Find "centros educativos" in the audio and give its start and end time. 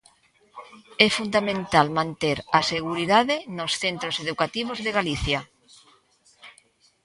3.81-4.79